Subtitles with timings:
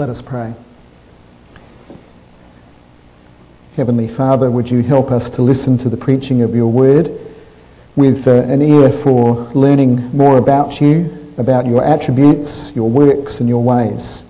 [0.00, 0.54] Let us pray.
[3.76, 7.10] Heavenly Father, would you help us to listen to the preaching of your word
[7.96, 13.48] with uh, an ear for learning more about you, about your attributes, your works, and
[13.50, 14.24] your ways.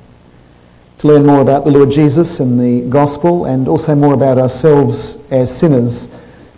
[0.98, 5.18] To learn more about the Lord Jesus and the gospel, and also more about ourselves
[5.30, 6.08] as sinners,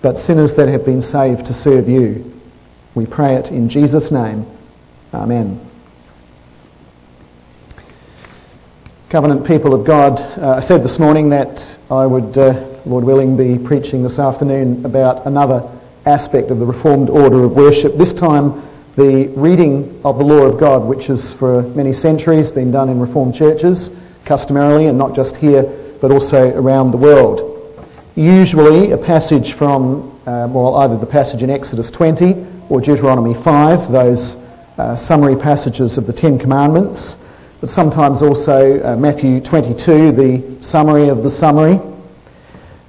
[0.00, 2.32] but sinners that have been saved to serve you.
[2.94, 4.46] We pray it in Jesus' name.
[5.12, 5.71] Amen.
[9.12, 13.36] Covenant people of God, uh, I said this morning that I would, uh, Lord willing,
[13.36, 15.68] be preaching this afternoon about another
[16.06, 17.98] aspect of the Reformed order of worship.
[17.98, 18.66] This time,
[18.96, 22.98] the reading of the law of God, which has for many centuries been done in
[22.98, 23.90] Reformed churches,
[24.24, 27.84] customarily, and not just here, but also around the world.
[28.14, 33.92] Usually, a passage from, uh, well, either the passage in Exodus 20 or Deuteronomy 5,
[33.92, 34.36] those
[34.78, 37.18] uh, summary passages of the Ten Commandments
[37.62, 41.78] but sometimes also uh, Matthew 22, the summary of the summary,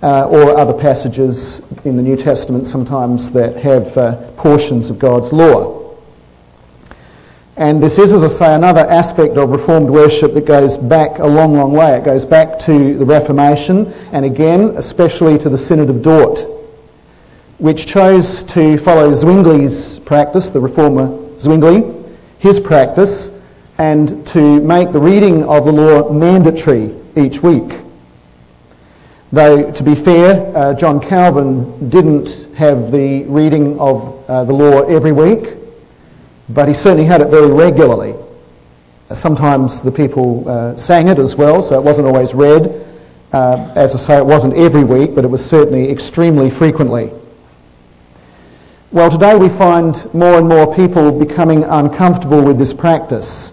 [0.01, 5.31] uh, or other passages in the New Testament sometimes that have uh, portions of God's
[5.31, 5.95] law.
[7.55, 11.27] And this is, as I say, another aspect of Reformed worship that goes back a
[11.27, 11.95] long, long way.
[11.95, 16.39] It goes back to the Reformation, and again, especially to the Synod of Dort,
[17.59, 23.29] which chose to follow Zwingli's practice, the reformer Zwingli, his practice,
[23.77, 27.81] and to make the reading of the law mandatory each week.
[29.31, 34.81] Though, to be fair, uh, John Calvin didn't have the reading of uh, the law
[34.83, 35.57] every week,
[36.49, 38.13] but he certainly had it very regularly.
[39.09, 42.67] Uh, sometimes the people uh, sang it as well, so it wasn't always read.
[43.33, 47.11] Uh, as I say, it wasn't every week, but it was certainly extremely frequently.
[48.91, 53.51] Well, today we find more and more people becoming uncomfortable with this practice.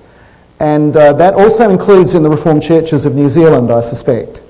[0.61, 4.43] And uh, that also includes in the Reformed churches of New Zealand, I suspect.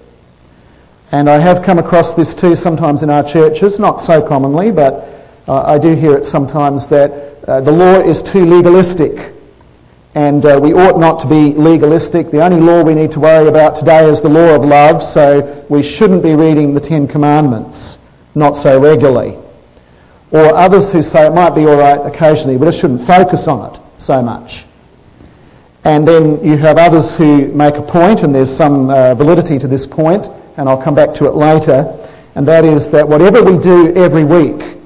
[1.12, 4.94] And I have come across this too sometimes in our churches, not so commonly, but
[5.46, 9.34] uh, I do hear it sometimes that uh, the law is too legalistic.
[10.16, 12.32] And uh, we ought not to be legalistic.
[12.32, 15.64] The only law we need to worry about today is the law of love, so
[15.70, 17.98] we shouldn't be reading the Ten Commandments,
[18.34, 19.38] not so regularly.
[20.32, 23.80] Or others who say it might be alright occasionally, but it shouldn't focus on it
[23.96, 24.66] so much.
[25.84, 29.66] And then you have others who make a point, and there's some uh, validity to
[29.66, 30.26] this point,
[30.58, 31.84] and I'll come back to it later,
[32.34, 34.76] and that is that whatever we do every week,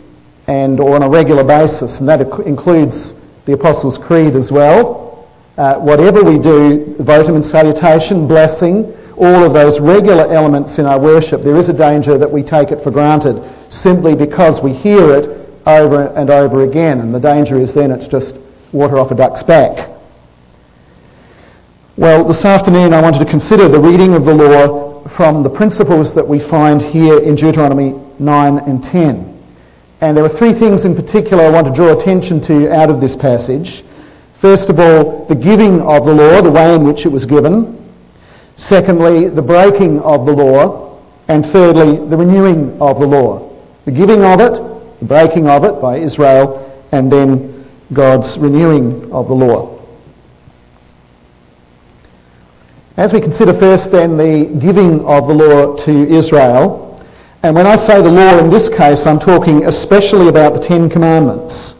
[0.47, 5.77] and or on a regular basis, and that includes the Apostles' Creed as well, uh,
[5.77, 11.43] whatever we do, votum and salutation, blessing, all of those regular elements in our worship,
[11.43, 15.49] there is a danger that we take it for granted simply because we hear it
[15.66, 18.38] over and over again, and the danger is then it's just
[18.72, 19.94] water off a duck's back.
[21.97, 26.12] Well, this afternoon I wanted to consider the reading of the law from the principles
[26.15, 29.41] that we find here in Deuteronomy 9 and 10.
[30.00, 33.00] And there are three things in particular I want to draw attention to out of
[33.00, 33.84] this passage.
[34.41, 37.94] First of all, the giving of the law, the way in which it was given.
[38.56, 41.00] Secondly, the breaking of the law.
[41.28, 43.56] And thirdly, the renewing of the law.
[43.84, 49.28] The giving of it, the breaking of it by Israel, and then God's renewing of
[49.28, 49.75] the law.
[52.97, 57.05] As we consider first then the giving of the law to Israel,
[57.43, 60.88] and when I say the law in this case, I'm talking especially about the Ten
[60.88, 61.75] Commandments.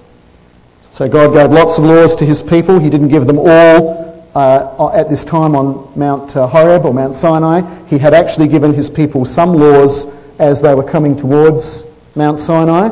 [0.91, 2.81] So God gave lots of laws to his people.
[2.81, 7.15] He didn't give them all uh, at this time on Mount uh, Horeb or Mount
[7.15, 7.87] Sinai.
[7.87, 10.07] He had actually given his people some laws
[10.41, 11.85] as they were coming towards
[12.17, 12.89] Mount Sinai,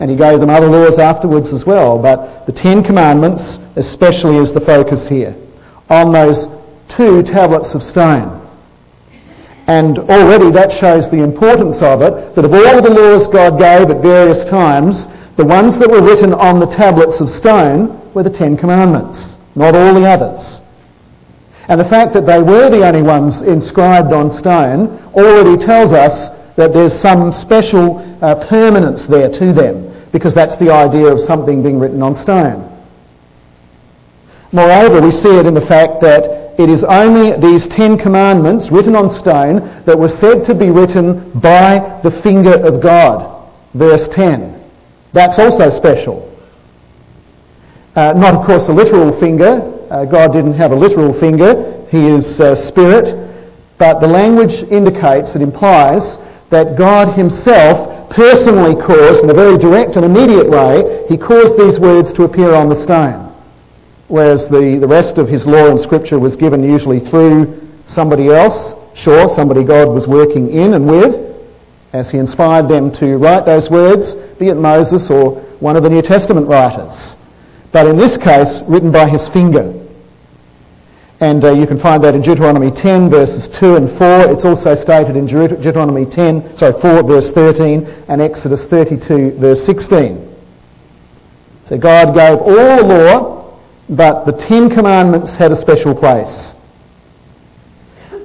[0.00, 1.98] and he gave them other laws afterwards as well.
[1.98, 5.36] But the Ten Commandments especially is the focus here
[5.90, 6.48] on those
[6.98, 8.44] two tablets of stone.
[9.68, 13.88] And already that shows the importance of it, that of all the laws God gave
[13.88, 18.30] at various times, the ones that were written on the tablets of stone were the
[18.30, 20.60] Ten Commandments, not all the others.
[21.68, 26.30] And the fact that they were the only ones inscribed on stone already tells us
[26.56, 31.62] that there's some special uh, permanence there to them, because that's the idea of something
[31.62, 32.64] being written on stone.
[34.50, 38.96] Moreover, we see it in the fact that it is only these Ten Commandments written
[38.96, 43.48] on stone that were said to be written by the finger of God.
[43.74, 44.68] Verse 10.
[45.12, 46.26] That's also special.
[47.94, 49.86] Uh, not, of course, a literal finger.
[49.88, 51.86] Uh, God didn't have a literal finger.
[51.92, 53.14] He is uh, spirit.
[53.78, 56.16] But the language indicates, it implies,
[56.50, 61.78] that God himself personally caused, in a very direct and immediate way, he caused these
[61.78, 63.27] words to appear on the stone
[64.08, 68.74] whereas the, the rest of his law and scripture was given usually through somebody else,
[68.94, 71.28] sure, somebody God was working in and with,
[71.92, 75.90] as he inspired them to write those words, be it Moses or one of the
[75.90, 77.16] New Testament writers.
[77.72, 79.74] But in this case, written by his finger.
[81.20, 84.32] And uh, you can find that in Deuteronomy 10 verses 2 and 4.
[84.32, 90.36] It's also stated in Deuteronomy 10, sorry, 4 verse 13 and Exodus 32 verse 16.
[91.66, 93.37] So God gave all the law,
[93.88, 96.54] but the Ten Commandments had a special place.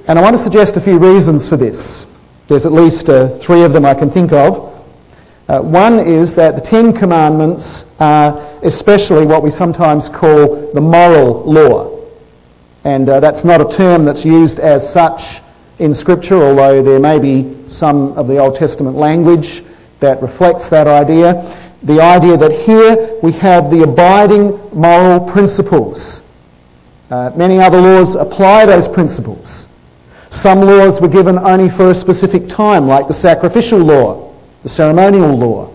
[0.06, 2.04] And I want to suggest a few reasons for this.
[2.48, 4.72] There's at least uh, three of them I can think of.
[5.48, 11.50] Uh, one is that the Ten Commandments are especially what we sometimes call the moral
[11.50, 12.06] law.
[12.84, 15.42] And uh, that's not a term that's used as such
[15.78, 19.62] in Scripture, although there may be some of the Old Testament language
[20.00, 21.73] that reflects that idea.
[21.84, 26.22] The idea that here we have the abiding moral principles.
[27.10, 29.68] Uh, many other laws apply those principles.
[30.30, 35.36] Some laws were given only for a specific time, like the sacrificial law, the ceremonial
[35.36, 35.74] law.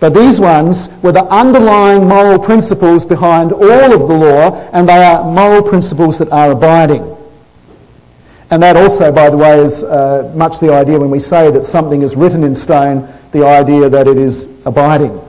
[0.00, 4.92] But these ones were the underlying moral principles behind all of the law, and they
[4.92, 7.14] are moral principles that are abiding.
[8.50, 11.66] And that also, by the way, is uh, much the idea when we say that
[11.66, 15.20] something is written in stone, the idea that it is abiding.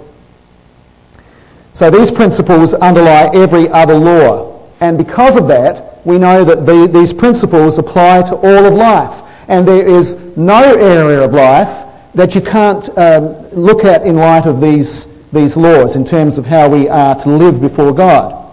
[1.74, 4.72] So these principles underlie every other law.
[4.80, 9.22] And because of that, we know that the, these principles apply to all of life.
[9.50, 11.68] And there is no area of life
[12.16, 16.46] that you can't um, look at in light of these, these laws in terms of
[16.46, 18.44] how we are to live before God.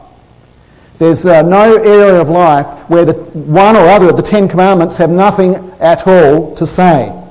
[0.99, 4.97] There's uh, no area of life where the one or other of the Ten Commandments
[4.99, 7.22] have nothing at all to say.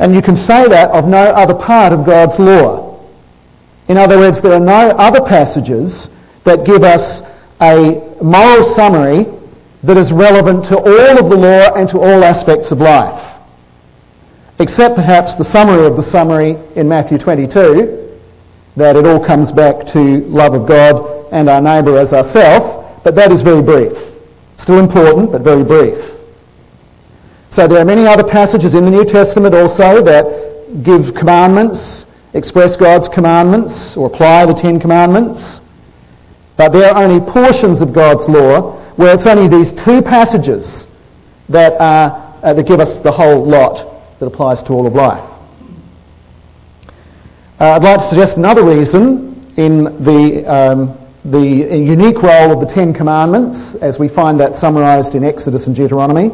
[0.00, 3.06] And you can say that of no other part of God's law.
[3.88, 6.08] In other words, there are no other passages
[6.44, 7.20] that give us
[7.60, 9.26] a moral summary
[9.82, 13.42] that is relevant to all of the law and to all aspects of life.
[14.58, 18.18] Except perhaps the summary of the summary in Matthew 22,
[18.76, 23.14] that it all comes back to love of God and our neighbour as ourselves, but
[23.16, 23.92] that is very brief.
[24.56, 26.09] Still important, but very brief.
[27.50, 32.76] So there are many other passages in the New Testament also that give commandments, express
[32.76, 35.60] God's commandments, or apply the Ten Commandments.
[36.56, 40.86] But there are only portions of God's law where it's only these two passages
[41.48, 45.28] that, are, uh, that give us the whole lot that applies to all of life.
[47.58, 52.72] Uh, I'd like to suggest another reason in the, um, the unique role of the
[52.72, 56.30] Ten Commandments, as we find that summarised in Exodus and Deuteronomy,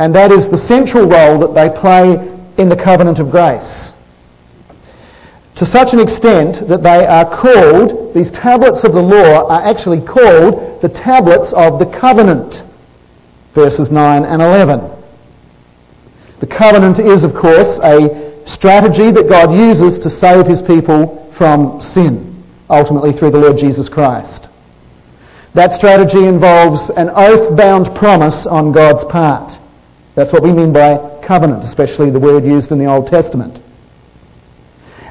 [0.00, 2.14] and that is the central role that they play
[2.58, 3.94] in the covenant of grace
[5.60, 10.00] to such an extent that they are called, these tablets of the law are actually
[10.00, 12.64] called the tablets of the covenant,
[13.54, 14.80] verses 9 and 11.
[16.40, 21.78] The covenant is, of course, a strategy that God uses to save his people from
[21.78, 24.48] sin, ultimately through the Lord Jesus Christ.
[25.52, 29.58] That strategy involves an oath bound promise on God's part.
[30.14, 33.62] That's what we mean by covenant, especially the word used in the Old Testament.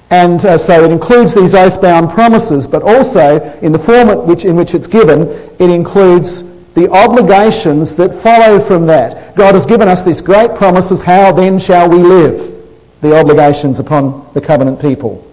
[0.10, 4.56] And uh, so it includes these oath-bound promises, but also in the form which, in
[4.56, 9.36] which it's given, it includes the obligations that follow from that.
[9.36, 12.66] God has given us these great promises, how then shall we live?
[13.02, 15.26] The obligations upon the covenant people.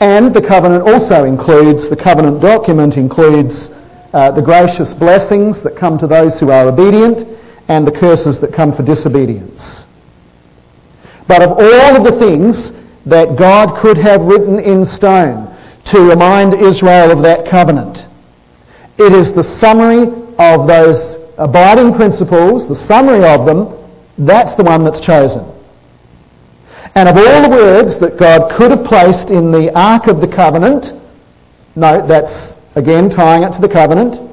[0.00, 3.70] And the covenant also includes, the covenant document includes
[4.12, 7.26] uh, the gracious blessings that come to those who are obedient
[7.68, 9.86] and the curses that come for disobedience.
[11.28, 12.72] But of all of the things
[13.06, 15.56] that God could have written in stone
[15.86, 18.08] to remind Israel of that covenant.
[18.98, 20.06] It is the summary
[20.38, 23.76] of those abiding principles, the summary of them,
[24.18, 25.44] that's the one that's chosen.
[26.94, 30.28] And of all the words that God could have placed in the Ark of the
[30.28, 30.94] Covenant,
[31.76, 34.25] note that's again tying it to the covenant.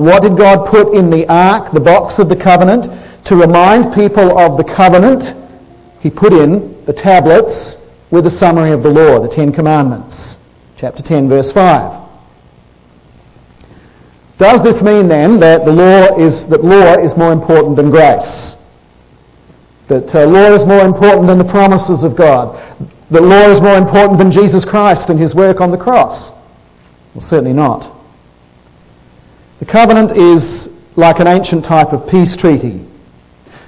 [0.00, 2.88] What did God put in the Ark, the box of the covenant,
[3.26, 5.34] to remind people of the covenant?
[6.00, 7.76] He put in the tablets
[8.10, 10.38] with a summary of the law, the Ten Commandments.
[10.78, 12.08] Chapter 10, verse 5.
[14.38, 18.56] Does this mean then that the law is that law is more important than grace?
[19.88, 22.56] That uh, law is more important than the promises of God?
[23.10, 26.30] That law is more important than Jesus Christ and his work on the cross?
[27.12, 27.99] Well, certainly not.
[29.60, 32.86] The covenant is like an ancient type of peace treaty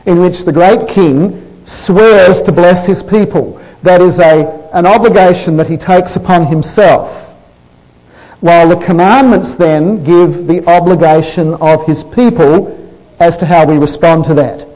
[0.07, 5.57] in which the great king swears to bless his people that is a, an obligation
[5.59, 7.37] that he takes upon himself.
[8.41, 12.79] While the commandments then give the obligation of his people
[13.21, 14.67] as to how we respond to that.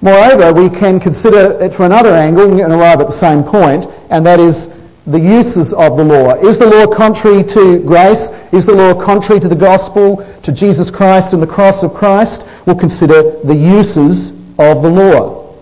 [0.00, 4.26] Moreover, we can consider it from another angle and arrive at the same point, and
[4.26, 4.66] that is
[5.06, 6.34] the uses of the law.
[6.36, 8.30] Is the law contrary to grace?
[8.52, 12.44] Is the law contrary to the gospel, to Jesus Christ and the cross of Christ?
[12.66, 15.58] We'll consider the uses of the law.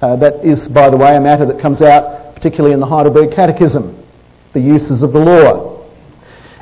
[0.00, 3.34] Uh, that is, by the way, a matter that comes out particularly in the Heidelberg
[3.34, 4.00] Catechism,
[4.52, 5.84] the uses of the law.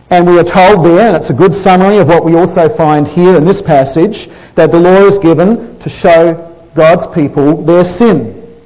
[0.08, 3.06] And we are told there, and it's a good summary of what we also find
[3.06, 8.56] here in this passage, that the law is given to show God's people their sin.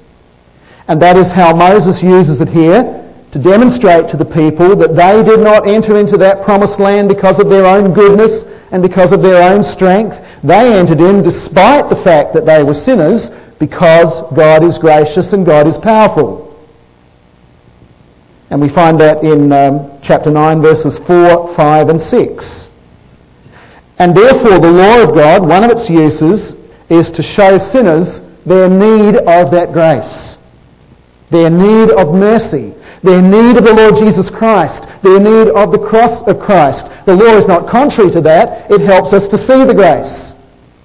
[0.87, 3.00] And that is how Moses uses it here
[3.33, 7.39] to demonstrate to the people that they did not enter into that promised land because
[7.39, 10.17] of their own goodness and because of their own strength.
[10.43, 15.47] They entered in despite the fact that they were sinners because God is gracious and
[15.47, 16.49] God is powerful.
[18.51, 22.71] And we find that in um, chapter 9, verses 4, 5, and 6.
[24.01, 26.57] And therefore, the law of God, one of its uses,
[26.89, 30.39] is to show sinners their need of that grace,
[31.31, 35.79] their need of mercy, their need of the Lord Jesus Christ, their need of the
[35.79, 36.87] cross of Christ.
[37.07, 38.71] The law is not contrary to that.
[38.71, 40.35] It helps us to see the grace,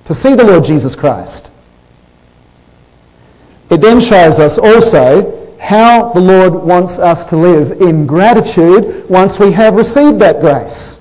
[0.05, 1.51] to see the Lord Jesus Christ.
[3.69, 9.39] It then shows us also how the Lord wants us to live in gratitude once
[9.39, 11.00] we have received that grace.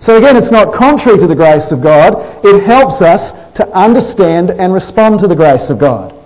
[0.00, 2.44] So again, it's not contrary to the grace of God.
[2.44, 6.19] It helps us to understand and respond to the grace of God.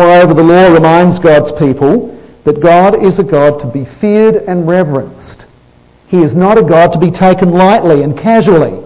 [0.00, 4.66] Moreover, the law reminds God's people that God is a God to be feared and
[4.66, 5.44] reverenced.
[6.06, 8.82] He is not a God to be taken lightly and casually.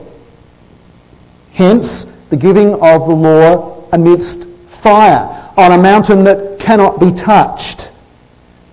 [1.52, 4.49] Hence, the giving of the law amidst
[4.83, 7.92] fire on a mountain that cannot be touched.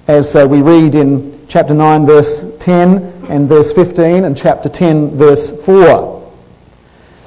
[0.08, 5.16] As uh, we read in chapter 9, verse 10 and verse 15, and chapter 10,
[5.16, 6.34] verse 4.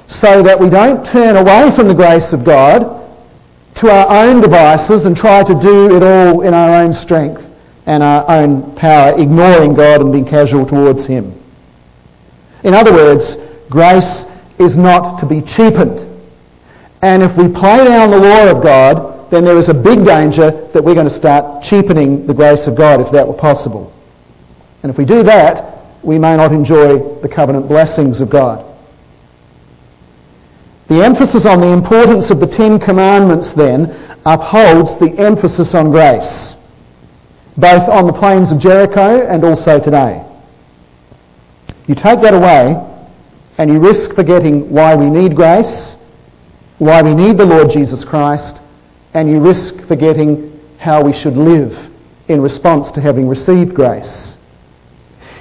[0.07, 3.04] So that we don't turn away from the grace of God
[3.75, 7.43] to our own devices and try to do it all in our own strength
[7.85, 11.41] and our own power, ignoring God and being casual towards Him.
[12.63, 13.37] In other words,
[13.69, 14.25] grace
[14.59, 15.99] is not to be cheapened.
[17.01, 20.51] And if we play down the law of God, then there is a big danger
[20.73, 23.93] that we're going to start cheapening the grace of God if that were possible.
[24.81, 28.74] And if we do that, we may not enjoy the covenant blessings of God.
[30.87, 36.57] The emphasis on the importance of the Ten Commandments then upholds the emphasis on grace,
[37.57, 40.23] both on the plains of Jericho and also today.
[41.87, 42.75] You take that away
[43.57, 45.97] and you risk forgetting why we need grace,
[46.77, 48.61] why we need the Lord Jesus Christ,
[49.13, 51.73] and you risk forgetting how we should live
[52.27, 54.37] in response to having received grace.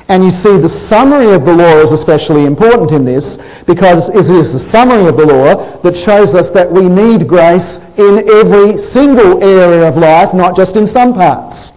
[0.09, 4.31] And you see the summary of the law is especially important in this because it
[4.31, 8.77] is the summary of the law that shows us that we need grace in every
[8.77, 11.73] single area of life, not just in some parts.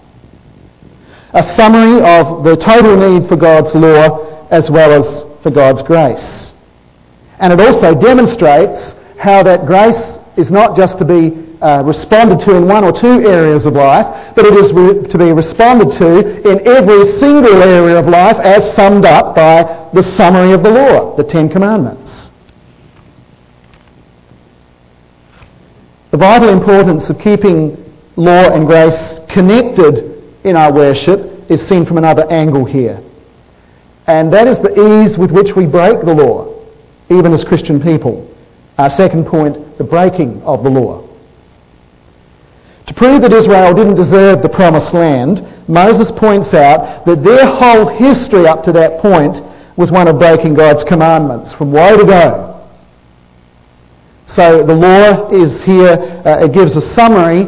[1.34, 6.54] A summary of the total need for God's law as well as for God's grace.
[7.40, 12.56] And it also demonstrates how that grace is not just to be uh, responded to
[12.56, 16.50] in one or two areas of life, but it is re- to be responded to
[16.50, 21.16] in every single area of life as summed up by the summary of the law,
[21.16, 22.32] the Ten Commandments.
[26.12, 27.84] The vital importance of keeping
[28.16, 33.04] law and grace connected in our worship is seen from another angle here.
[34.08, 36.64] And that is the ease with which we break the law,
[37.10, 38.34] even as Christian people.
[38.78, 41.07] Our second point, the breaking of the law.
[42.98, 48.48] Prove that Israel didn't deserve the promised land, Moses points out that their whole history
[48.48, 49.40] up to that point
[49.78, 52.68] was one of breaking God's commandments from way to go.
[54.26, 55.94] So the law is here,
[56.26, 57.46] uh, it gives a summary.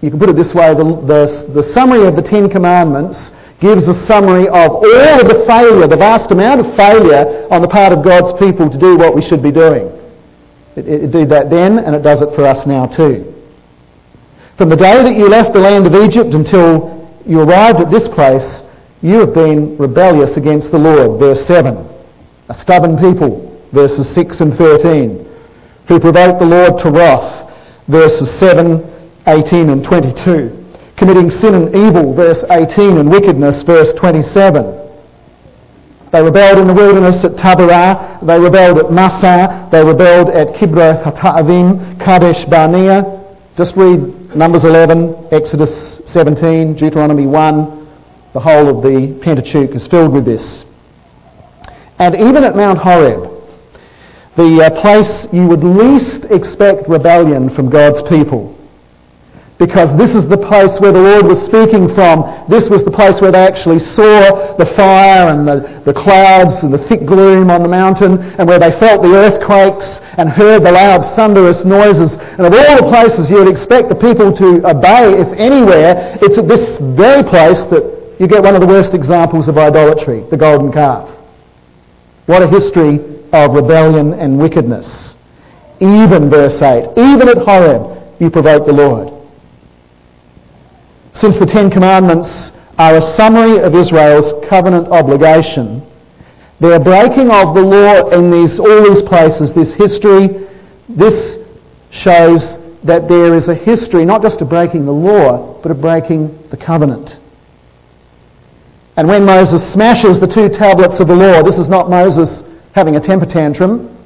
[0.00, 3.30] You can put it this way the, the, the summary of the Ten Commandments
[3.60, 7.68] gives a summary of all of the failure, the vast amount of failure on the
[7.68, 9.86] part of God's people to do what we should be doing.
[10.74, 13.29] It, it did that then, and it does it for us now too.
[14.60, 18.06] From the day that you left the land of Egypt until you arrived at this
[18.06, 18.62] place,
[19.00, 21.18] you have been rebellious against the Lord.
[21.18, 21.78] Verse 7.
[22.50, 23.58] A stubborn people.
[23.72, 25.26] Verses 6 and 13.
[25.88, 27.50] Who provoked the Lord to wrath.
[27.88, 28.84] Verses 7,
[29.28, 30.66] 18 and 22.
[30.98, 32.12] Committing sin and evil.
[32.12, 33.62] Verse 18 and wickedness.
[33.62, 34.76] Verse 27.
[36.12, 38.18] They rebelled in the wilderness at Taberah.
[38.26, 39.70] They rebelled at Massah.
[39.72, 43.24] They rebelled at Kibroth Hattaavim, Kadesh Barnea.
[43.56, 47.88] Just read Numbers 11, Exodus 17, Deuteronomy 1,
[48.32, 50.64] the whole of the Pentateuch is filled with this.
[51.98, 53.28] And even at Mount Horeb,
[54.36, 58.56] the uh, place you would least expect rebellion from God's people.
[59.60, 62.24] Because this is the place where the Lord was speaking from.
[62.48, 66.72] This was the place where they actually saw the fire and the, the clouds and
[66.72, 70.72] the thick gloom on the mountain and where they felt the earthquakes and heard the
[70.72, 72.16] loud thunderous noises.
[72.40, 76.38] And of all the places you would expect the people to obey, if anywhere, it's
[76.38, 80.38] at this very place that you get one of the worst examples of idolatry, the
[80.38, 81.04] golden calf.
[82.24, 82.96] What a history
[83.34, 85.16] of rebellion and wickedness.
[85.80, 89.19] Even, verse 8, even at Horeb, you provoked the Lord.
[91.12, 95.86] Since the Ten Commandments are a summary of Israel's covenant obligation,
[96.60, 100.46] their breaking of the law in these, all these places, this history,
[100.88, 101.38] this
[101.90, 106.48] shows that there is a history not just of breaking the law, but of breaking
[106.50, 107.20] the covenant.
[108.96, 112.96] And when Moses smashes the two tablets of the law, this is not Moses having
[112.96, 113.96] a temper tantrum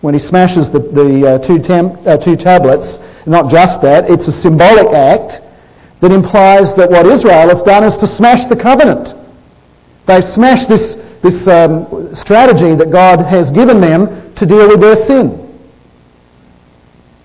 [0.00, 1.62] when he smashes the, the uh, two,
[2.08, 2.98] uh, two tablets.
[3.26, 5.40] Not just that, it's a symbolic act
[6.02, 9.14] that implies that what Israel has done is to smash the covenant.
[10.06, 14.96] They've smashed this, this um, strategy that God has given them to deal with their
[14.96, 15.38] sin.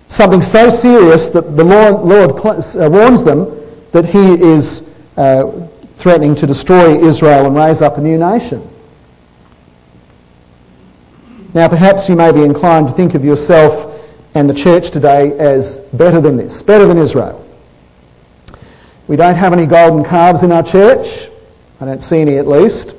[0.07, 3.49] Something so serious that the Lord, uh, warns them
[3.93, 4.83] that he is
[5.17, 5.67] uh,
[5.97, 8.61] threatening to destroy Israel and raise up a new nation.
[11.55, 13.99] Now, perhaps you may be inclined to think of yourself
[14.35, 17.46] and the church today as better than this, better than Israel.
[19.07, 21.29] We don't have any golden calves in our church.
[21.79, 22.93] I don't see any at least.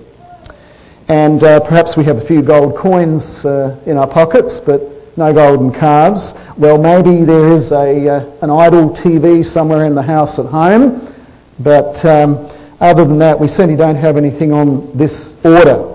[1.09, 4.81] And uh, perhaps we have a few gold coins uh, in our pockets, but
[5.19, 6.33] no golden calves.
[6.57, 11.15] Well, maybe there is a, uh, an idol TV somewhere in the house at home,
[11.59, 12.37] but um,
[12.81, 15.95] other than that, we certainly don't have anything on this order.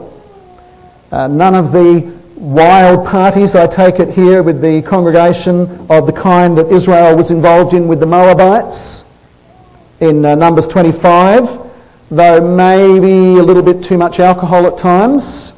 [1.12, 6.14] Uh, none of the wild parties, I take it here, with the congregation of the
[6.14, 9.06] kind that Israel was involved in with the Moabites
[10.04, 11.72] in uh, Numbers 25,
[12.12, 15.54] though maybe a little bit too much alcohol at times.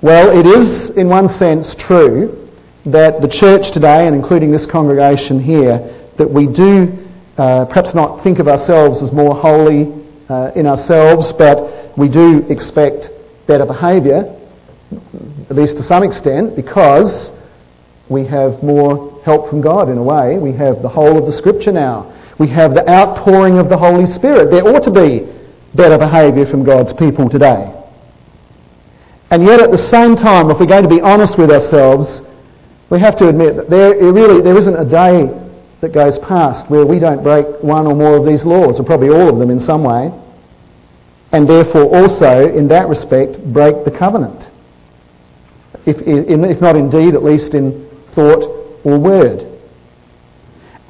[0.00, 2.48] Well, it is in one sense true
[2.86, 7.06] that the church today, and including this congregation here, that we do
[7.36, 9.92] uh, perhaps not think of ourselves as more holy
[10.28, 13.10] uh, in ourselves, but we do expect
[13.46, 14.32] better behaviour
[15.50, 17.30] at least to some extent, because
[18.08, 20.38] we have more help from God in a way.
[20.38, 22.12] We have the whole of the Scripture now.
[22.38, 24.50] We have the outpouring of the Holy Spirit.
[24.50, 25.32] There ought to be
[25.74, 27.72] better behaviour from God's people today.
[29.30, 32.22] And yet at the same time, if we're going to be honest with ourselves,
[32.90, 35.26] we have to admit that there really there isn't a day
[35.80, 39.08] that goes past where we don't break one or more of these laws, or probably
[39.08, 40.12] all of them in some way,
[41.32, 44.50] and therefore also, in that respect, break the covenant
[45.86, 48.44] if, if not indeed, at least in thought
[48.84, 49.46] or word.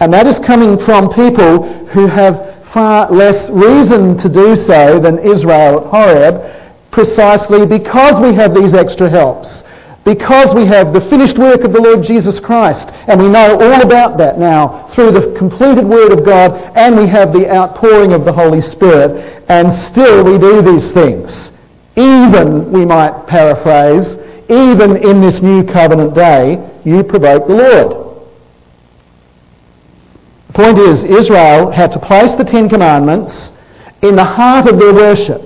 [0.01, 5.19] And that is coming from people who have far less reason to do so than
[5.19, 9.65] Israel at Horeb, precisely because we have these extra helps.
[10.05, 13.83] Because we have the finished work of the Lord Jesus Christ, and we know all
[13.83, 18.25] about that now through the completed Word of God, and we have the outpouring of
[18.25, 21.51] the Holy Spirit, and still we do these things.
[21.97, 24.17] Even, we might paraphrase,
[24.49, 28.06] even in this new covenant day, you provoke the Lord.
[30.57, 33.53] The point is, Israel had to place the Ten Commandments
[34.01, 35.43] in the heart of their worship,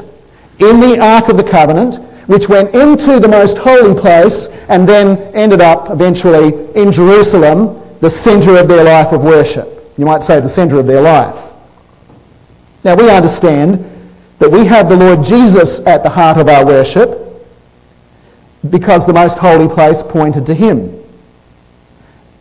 [0.60, 5.18] in the Ark of the Covenant, which went into the most holy place and then
[5.34, 9.66] ended up eventually in Jerusalem, the centre of their life of worship.
[9.98, 11.54] You might say the centre of their life.
[12.84, 17.18] Now we understand that we have the Lord Jesus at the heart of our worship,
[18.70, 20.99] because the most holy place pointed to him.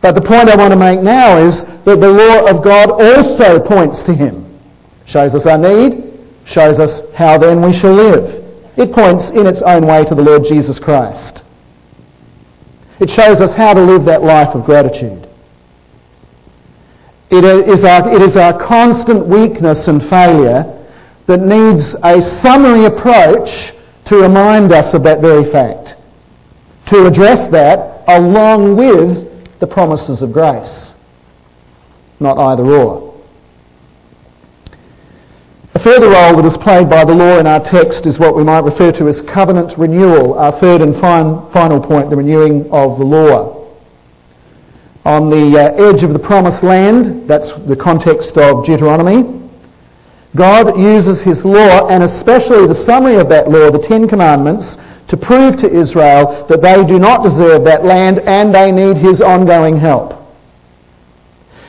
[0.02, 3.60] But the point I want to make now is that the law of God also
[3.60, 4.58] points to him.
[5.06, 8.40] Shows us our need, shows us how then we shall live.
[8.76, 11.44] It points in its own way to the Lord Jesus Christ.
[12.98, 15.26] It shows us how to live that life of gratitude.
[17.30, 20.64] It is our, it is our constant weakness and failure
[21.26, 23.72] that needs a summary approach
[24.06, 25.96] to remind us of that very fact
[26.86, 29.29] to address that along with
[29.60, 30.94] the promises of grace,
[32.18, 33.10] not either or.
[35.74, 38.42] A further role that is played by the law in our text is what we
[38.42, 42.98] might refer to as covenant renewal, our third and fin- final point, the renewing of
[42.98, 43.68] the law.
[45.04, 49.40] On the uh, edge of the promised land, that's the context of Deuteronomy,
[50.36, 54.76] God uses his law, and especially the summary of that law, the Ten Commandments,
[55.10, 59.20] to prove to Israel that they do not deserve that land and they need his
[59.20, 60.14] ongoing help.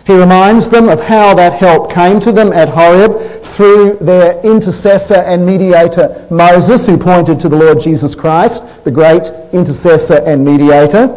[0.06, 5.15] He reminds them of how that help came to them at Horeb through their intercessor
[5.15, 9.23] and mediator Moses, who pointed to the Lord Jesus Christ, the great
[9.54, 11.10] intercessor and mediator.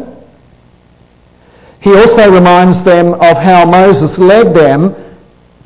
[1.81, 4.95] He also reminds them of how Moses led them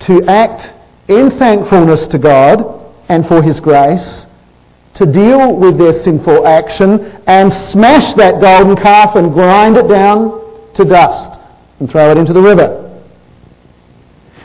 [0.01, 0.75] to act
[1.07, 2.65] in thankfulness to God
[3.09, 4.27] and for his grace,
[4.99, 10.73] to deal with their sinful action and smash that golden calf and grind it down
[10.75, 11.39] to dust
[11.79, 12.85] and throw it into the river.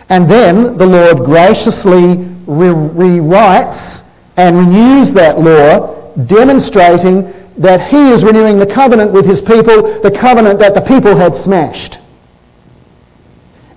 [0.10, 4.04] And then the Lord graciously re- rewrites
[4.38, 10.16] and renews that law, demonstrating that He is renewing the covenant with His people, the
[10.22, 11.98] covenant that the people had smashed.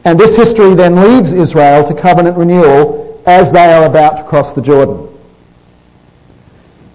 [0.05, 4.53] And this history then leads Israel to covenant renewal as they are about to cross
[4.53, 5.16] the Jordan.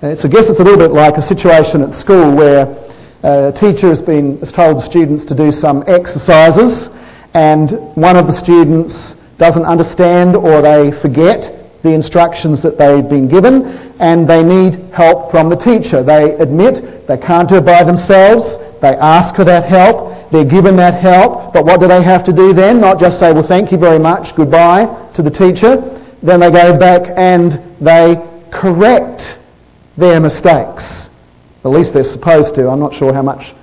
[0.02, 2.66] Uh, so I guess it's a little bit like a situation at school where
[3.24, 6.90] uh, a teacher has been has told students to do some exercises
[7.36, 13.28] and one of the students doesn't understand or they forget the instructions that they've been
[13.28, 13.62] given
[14.02, 16.02] and they need help from the teacher.
[16.02, 18.58] They admit they can't do it by themselves.
[18.82, 20.32] They ask for that help.
[20.32, 21.54] They're given that help.
[21.54, 22.82] But what do they have to do then?
[22.82, 25.78] Not just say, well, thank you very much, goodbye to the teacher.
[26.24, 28.18] Then they go back and they
[28.52, 29.38] correct
[29.97, 31.10] their mistakes.
[31.63, 32.69] At least they're supposed to.
[32.69, 33.54] I'm not sure how much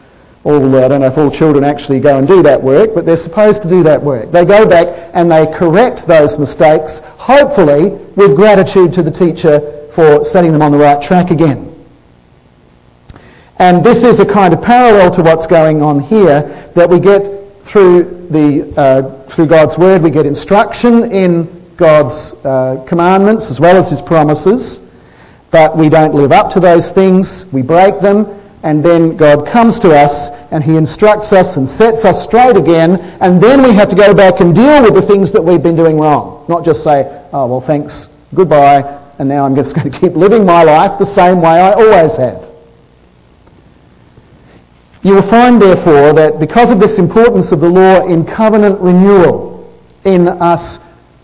[0.44, 3.16] all, I don't know if all children actually go and do that work, but they're
[3.16, 4.30] supposed to do that work.
[4.30, 10.24] They go back and they correct those mistakes, hopefully with gratitude to the teacher for
[10.24, 11.74] setting them on the right track again.
[13.58, 17.66] And this is a kind of parallel to what's going on here, that we get
[17.66, 23.76] through, the, uh, through God's Word, we get instruction in God's uh, commandments as well
[23.76, 24.80] as His promises,
[25.50, 28.26] but we don't live up to those things, we break them,
[28.62, 32.96] and then God comes to us and He instructs us and sets us straight again,
[33.20, 35.76] and then we have to go back and deal with the things that we've been
[35.76, 36.44] doing wrong.
[36.48, 38.82] Not just say, oh, well, thanks, goodbye,
[39.18, 42.16] and now I'm just going to keep living my life the same way I always
[42.16, 42.48] have.
[45.02, 49.48] You will find, therefore, that because of this importance of the law in covenant renewal,
[50.04, 50.78] in us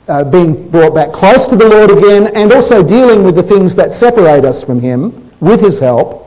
[0.09, 3.75] uh, being brought back close to the Lord again, and also dealing with the things
[3.75, 6.25] that separate us from Him with His help,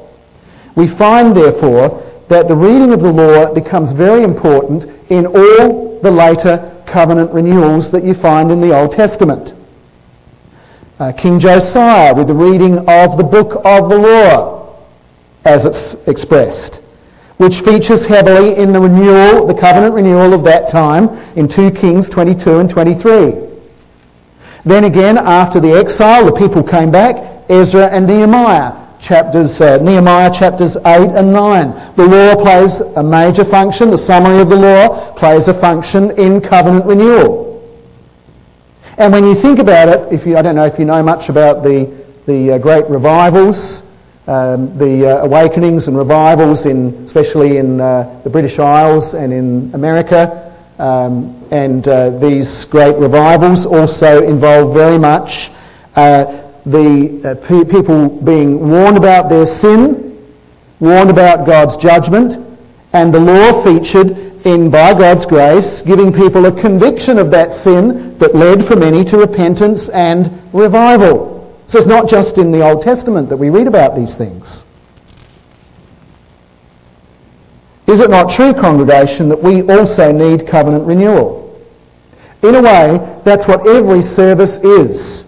[0.76, 6.12] we find, therefore, that the reading of the law becomes very important in all the
[6.12, 9.54] later covenant renewals that you find in the Old Testament.
[11.00, 14.84] Uh, King Josiah with the reading of the book of the law,
[15.46, 16.82] as it's expressed,
[17.38, 22.10] which features heavily in the renewal, the covenant renewal of that time in 2 Kings
[22.10, 23.47] 22 and 23.
[24.68, 27.16] Then again, after the exile, the people came back,
[27.50, 31.96] Ezra and Nehemiah chapters, uh, Nehemiah chapters 8 and 9.
[31.96, 33.92] The law plays a major function.
[33.92, 37.48] The summary of the law plays a function in covenant renewal.
[38.98, 41.30] And when you think about it, if you, I don't know if you know much
[41.30, 43.84] about the, the uh, great revivals,
[44.26, 49.74] um, the uh, awakenings and revivals, in, especially in uh, the British Isles and in
[49.74, 50.47] America,
[50.80, 55.50] um, and uh, these great revivals also involve very much
[55.96, 60.22] uh, the uh, pe- people being warned about their sin,
[60.80, 62.34] warned about God's judgment,
[62.94, 68.18] and the law featured in, by God's grace, giving people a conviction of that sin
[68.20, 71.36] that led for many to repentance and revival.
[71.68, 74.67] So it's not just in the Old Testament that we read about these things.
[77.88, 81.48] Is it not true, congregation, that we also need covenant renewal?
[82.44, 85.26] In a way, that's what every service is.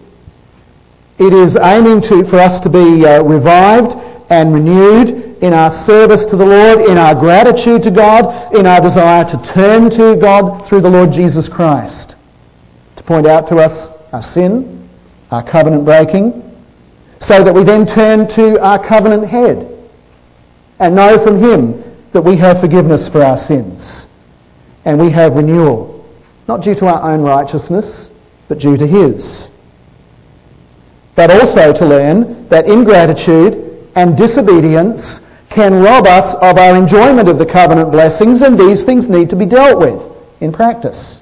[1.18, 3.94] It is aiming to, for us to be uh, revived
[4.30, 8.80] and renewed in our service to the Lord, in our gratitude to God, in our
[8.80, 12.16] desire to turn to God through the Lord Jesus Christ.
[12.96, 14.88] To point out to us our sin,
[15.30, 16.42] our covenant breaking,
[17.20, 19.66] so that we then turn to our covenant head
[20.78, 24.08] and know from Him that we have forgiveness for our sins
[24.84, 26.08] and we have renewal,
[26.48, 28.10] not due to our own righteousness,
[28.48, 29.50] but due to His
[31.20, 35.20] but also to learn that ingratitude and disobedience
[35.50, 39.36] can rob us of our enjoyment of the covenant blessings, and these things need to
[39.36, 40.00] be dealt with
[40.40, 41.20] in practice.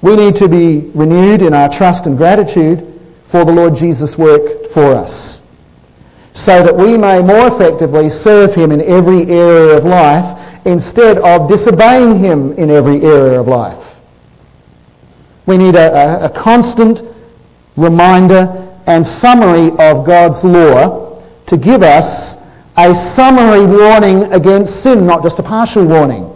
[0.00, 2.98] We need to be renewed in our trust and gratitude
[3.30, 5.41] for the Lord Jesus' work for us,
[6.32, 11.48] so that we may more effectively serve Him in every area of life instead of
[11.48, 13.78] disobeying Him in every area of life.
[15.46, 17.02] We need a, a, a constant
[17.76, 22.36] reminder and summary of God's law to give us
[22.76, 26.28] a summary warning against sin, not just a partial warning.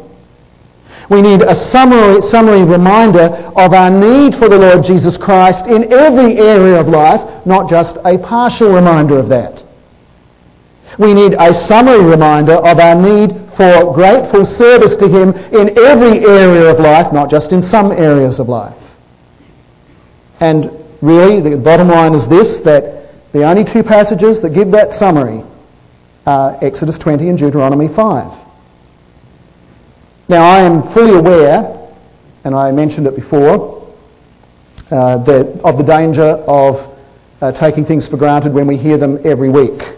[1.09, 5.93] We need a summary, summary reminder of our need for the Lord Jesus Christ in
[5.93, 9.63] every area of life, not just a partial reminder of that.
[10.99, 16.25] We need a summary reminder of our need for grateful service to Him in every
[16.27, 18.77] area of life, not just in some areas of life.
[20.41, 20.71] And
[21.03, 25.43] really, the bottom line is this that the only two passages that give that summary
[26.27, 28.47] are Exodus 20 and Deuteronomy 5.
[30.29, 31.91] Now, I am fully aware,
[32.45, 33.95] and I mentioned it before,
[34.91, 36.99] uh, that, of the danger of
[37.41, 39.96] uh, taking things for granted when we hear them every week.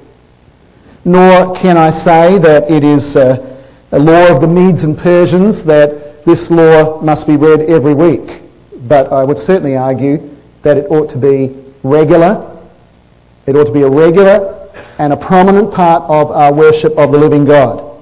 [1.08, 3.58] Nor can I say that it is a
[3.92, 8.42] law of the Medes and Persians that this law must be read every week.
[8.86, 12.60] But I would certainly argue that it ought to be regular.
[13.46, 14.68] It ought to be a regular
[14.98, 17.98] and a prominent part of our worship of the living God.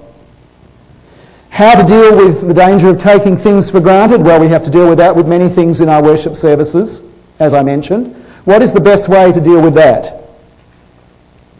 [1.49, 4.21] How to deal with the danger of taking things for granted?
[4.21, 7.01] Well, we have to deal with that with many things in our worship services,
[7.39, 8.21] as I mentioned.
[8.43, 10.26] What is the best way to deal with that?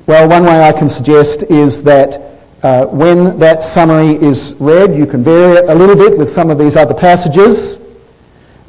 [0.07, 5.05] Well, one way I can suggest is that uh, when that summary is read, you
[5.05, 7.77] can vary it a little bit with some of these other passages,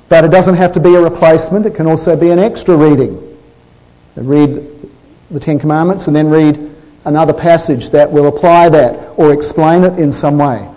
[0.08, 1.64] but it doesn't have to be a replacement.
[1.64, 3.38] It can also be an extra reading.
[4.16, 4.90] Read
[5.30, 6.74] the Ten Commandments and then read
[7.04, 10.68] another passage that will apply that or explain it in some way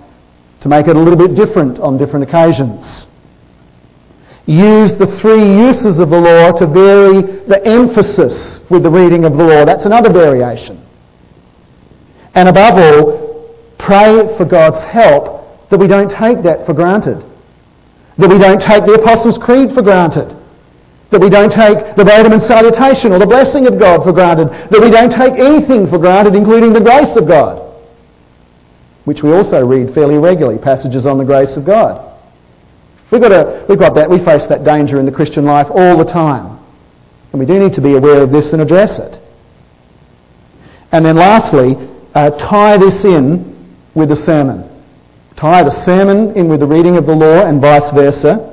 [0.62, 3.08] to make it a little bit different on different occasions.
[4.48, 9.38] Use the three uses of the law to vary the emphasis with the reading of
[9.38, 9.66] the law.
[9.66, 10.84] That's another variation.
[12.34, 17.26] And above all, pray for God's help that we don't take that for granted.
[18.18, 20.36] That we don't take the Apostles' Creed for granted.
[21.12, 24.50] That we don't take the Votum and Salutation or the blessing of God for granted.
[24.72, 27.72] That we don't take anything for granted, including the grace of God
[29.06, 32.11] which we also read fairly regularly, passages on the grace of God.
[33.12, 35.98] We've got, to, we've got that, we face that danger in the Christian life all
[35.98, 36.60] the time.
[37.32, 39.20] And we do need to be aware of this and address it.
[40.92, 41.76] And then lastly,
[42.14, 44.68] uh, tie this in with the sermon.
[45.36, 48.48] Tie the sermon in with the reading of the law and vice versa.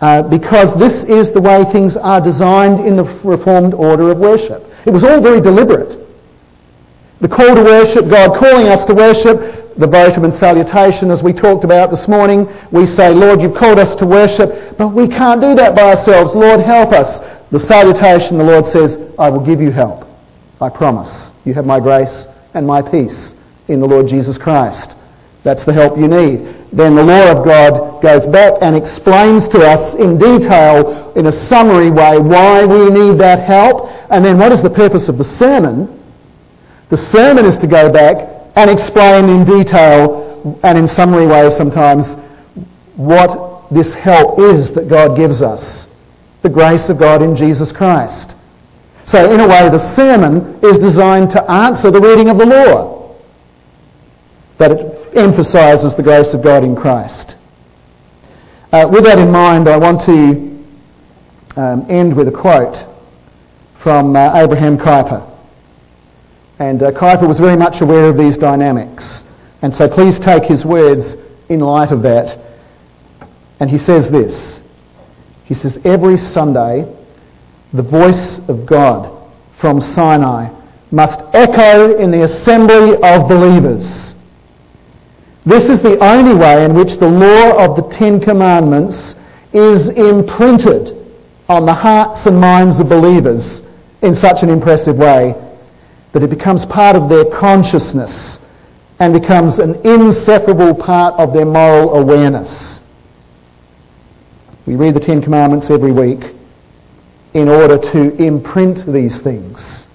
[0.00, 4.62] Uh, because this is the way things are designed in the Reformed order of worship.
[4.86, 5.98] It was all very deliberate.
[7.20, 11.32] The call to worship, God calling us to worship, the votum and salutation as we
[11.32, 12.46] talked about this morning.
[12.70, 16.34] We say, Lord, you've called us to worship, but we can't do that by ourselves.
[16.34, 17.20] Lord, help us.
[17.50, 20.04] The salutation, the Lord says, I will give you help.
[20.60, 21.32] I promise.
[21.44, 23.34] You have my grace and my peace
[23.68, 24.96] in the Lord Jesus Christ.
[25.42, 26.56] That's the help you need.
[26.72, 31.32] Then the law of God goes back and explains to us in detail, in a
[31.32, 33.88] summary way, why we need that help.
[34.10, 36.00] And then what is the purpose of the sermon?
[36.90, 42.14] The sermon is to go back and explain in detail and in summary ways sometimes
[42.96, 45.88] what this help is that God gives us.
[46.42, 48.36] The grace of God in Jesus Christ.
[49.06, 53.16] So in a way the sermon is designed to answer the reading of the law.
[54.58, 57.36] But it emphasises the grace of God in Christ.
[58.72, 60.54] Uh, with that in mind, I want to
[61.60, 62.76] um, end with a quote
[63.82, 65.33] from uh, Abraham Kuyper.
[66.64, 69.22] And uh, Kuyper was very much aware of these dynamics.
[69.60, 71.14] And so please take his words
[71.50, 72.38] in light of that.
[73.60, 74.62] And he says this
[75.44, 76.90] He says, Every Sunday,
[77.74, 80.48] the voice of God from Sinai
[80.90, 84.14] must echo in the assembly of believers.
[85.44, 89.16] This is the only way in which the law of the Ten Commandments
[89.52, 90.96] is imprinted
[91.46, 93.60] on the hearts and minds of believers
[94.00, 95.34] in such an impressive way
[96.14, 98.38] that it becomes part of their consciousness
[99.00, 102.80] and becomes an inseparable part of their moral awareness.
[104.66, 106.34] We read the Ten Commandments every week
[107.34, 109.88] in order to imprint these things.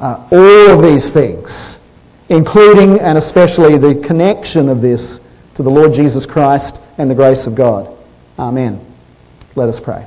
[0.00, 1.80] Uh, all of these things,
[2.28, 5.20] including and especially the connection of this
[5.56, 7.92] to the Lord Jesus Christ and the grace of God.
[8.38, 8.80] Amen.
[9.56, 10.06] Let us pray.